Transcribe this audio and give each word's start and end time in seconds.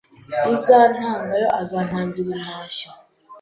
Ngo 0.37 0.49
uzantangayo 0.57 1.47
azantangire 1.61 2.29
intashyo 2.37 2.89